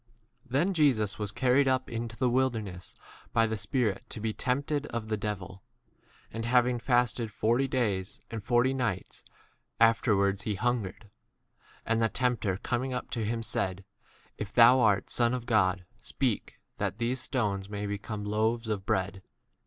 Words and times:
Then 0.47 0.73
Jesus 0.73 1.19
was 1.19 1.31
carried 1.31 1.67
up 1.67 1.87
into 1.87 2.17
the 2.17 2.27
wilderness 2.27 2.95
by 3.33 3.45
the 3.45 3.55
Spirit 3.55 3.97
2 4.09 4.15
to 4.15 4.19
be 4.19 4.33
tempted 4.33 4.87
of 4.87 5.09
the 5.09 5.15
devil: 5.15 5.61
and 6.33 6.43
having 6.43 6.79
fasted 6.79 7.31
forty 7.31 7.67
days 7.67 8.19
and 8.31 8.43
forty 8.43 8.73
nights, 8.73 9.23
afterwards 9.79 10.41
he 10.41 10.55
hungered. 10.55 11.01
3 11.01 11.09
And 11.85 11.99
the 11.99 12.09
tempter 12.09 12.57
coming 12.57 12.95
up 12.95 13.11
to 13.11 13.23
him 13.23 13.43
said, 13.43 13.75
w 13.85 13.85
If 14.39 14.51
thou 14.51 14.79
art 14.79 15.11
Son 15.11 15.35
of 15.35 15.45
God, 15.45 15.85
speak, 16.01 16.59
that 16.77 16.97
these 16.97 17.19
stones 17.19 17.69
may 17.69 17.81
4 17.81 17.89
become 17.89 18.25
loaves 18.25 18.69
of 18.69 18.87
bread. 18.87 19.21